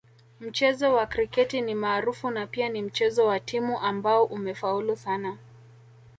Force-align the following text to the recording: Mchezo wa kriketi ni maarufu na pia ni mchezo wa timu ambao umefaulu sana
Mchezo 0.39 0.93
wa 0.93 1.05
kriketi 1.05 1.61
ni 1.61 1.75
maarufu 1.75 2.29
na 2.29 2.47
pia 2.47 2.69
ni 2.69 2.81
mchezo 2.81 3.25
wa 3.25 3.39
timu 3.39 3.79
ambao 3.79 4.25
umefaulu 4.25 4.97
sana 4.97 5.37